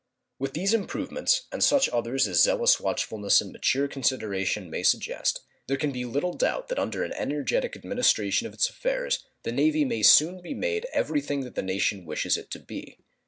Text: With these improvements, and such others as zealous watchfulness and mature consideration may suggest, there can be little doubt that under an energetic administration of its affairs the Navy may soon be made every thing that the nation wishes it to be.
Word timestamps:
With 0.39 0.53
these 0.55 0.73
improvements, 0.73 1.43
and 1.51 1.63
such 1.63 1.87
others 1.89 2.27
as 2.27 2.41
zealous 2.41 2.79
watchfulness 2.79 3.39
and 3.39 3.51
mature 3.51 3.87
consideration 3.87 4.67
may 4.67 4.81
suggest, 4.81 5.41
there 5.67 5.77
can 5.77 5.91
be 5.91 6.05
little 6.05 6.33
doubt 6.33 6.69
that 6.69 6.79
under 6.79 7.03
an 7.03 7.13
energetic 7.13 7.75
administration 7.75 8.47
of 8.47 8.53
its 8.55 8.67
affairs 8.67 9.23
the 9.43 9.51
Navy 9.51 9.85
may 9.85 10.01
soon 10.01 10.41
be 10.41 10.55
made 10.55 10.87
every 10.91 11.21
thing 11.21 11.41
that 11.41 11.53
the 11.53 11.61
nation 11.61 12.03
wishes 12.03 12.35
it 12.35 12.49
to 12.49 12.59
be. 12.59 12.97